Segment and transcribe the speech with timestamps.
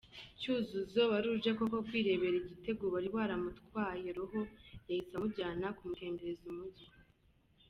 [0.39, 4.39] Cyuzuzo wari uje koko kwirebera Igitego wari waramutwaye roho,
[4.87, 6.85] yahise amujyana kumutembereza umujyi.